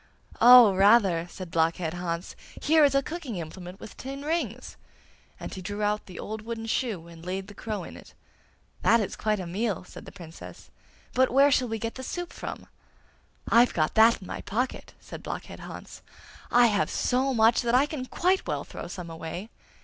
'Oh, 0.41 0.73
rather!' 0.73 1.27
said 1.29 1.51
Blockhead 1.51 1.93
Hans. 1.93 2.35
'Here 2.59 2.83
is 2.83 2.95
a 2.95 3.03
cooking 3.03 3.35
implement 3.35 3.79
with 3.79 3.95
tin 3.97 4.23
rings,' 4.23 4.75
and 5.39 5.53
he 5.53 5.61
drew 5.61 5.83
out 5.83 6.07
the 6.07 6.17
old 6.17 6.41
wooden 6.41 6.65
shoe, 6.65 7.07
and 7.07 7.23
laid 7.23 7.45
the 7.47 7.53
crow 7.53 7.83
in 7.83 7.95
it. 7.95 8.15
'That 8.81 8.99
is 8.99 9.15
quite 9.15 9.39
a 9.39 9.45
meal!' 9.45 9.83
said 9.83 10.05
the 10.05 10.11
Princess; 10.11 10.71
'but 11.13 11.29
where 11.31 11.51
shall 11.51 11.67
we 11.67 11.77
get 11.77 11.93
the 11.93 12.03
soup 12.03 12.33
from?' 12.33 12.65
'I've 13.47 13.75
got 13.75 13.93
that 13.93 14.21
in 14.23 14.27
my 14.27 14.41
pocket!' 14.41 14.95
said 14.99 15.21
Blockhead 15.21 15.59
Hans. 15.59 16.01
'I 16.49 16.65
have 16.65 16.89
so 16.89 17.31
much 17.31 17.61
that 17.61 17.75
I 17.75 17.85
can 17.85 18.07
quite 18.07 18.47
well 18.47 18.63
throw 18.63 18.87
some 18.87 19.11
away! 19.11 19.51